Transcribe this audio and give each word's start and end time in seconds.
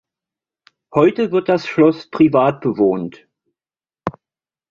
Heute 0.95 1.31
wird 1.31 1.47
das 1.47 1.67
Schloss 1.67 2.09
privat 2.09 2.61
bewohnt. 2.61 3.27